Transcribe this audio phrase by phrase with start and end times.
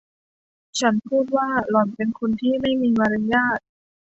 [0.79, 3.59] ฉันพูดว่า หล่อนเป็นคนที่ไม่มีมารยาท